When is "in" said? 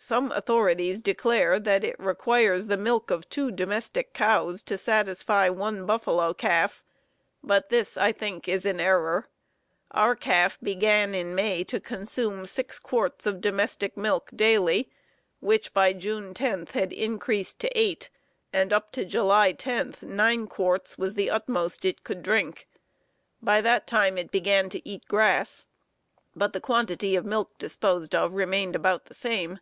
11.16-11.34